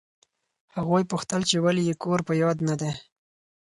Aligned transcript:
هغوی 0.75 1.03
پوښتل 1.11 1.41
چې 1.49 1.57
ولې 1.63 1.81
یې 1.89 1.95
کور 2.03 2.19
په 2.27 2.33
یاد 2.41 2.57
نه 2.67 2.75
دی. 2.81 2.91